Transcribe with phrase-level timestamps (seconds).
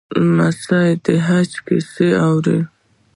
[0.27, 2.59] لمسی د حج کیسې اوري.